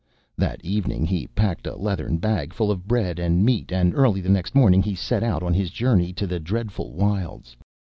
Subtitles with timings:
[0.35, 4.29] That evening he packed a leathern bag full of bread and meat, and early the
[4.29, 7.55] next morning he set out on his journey to the dreadful wilds.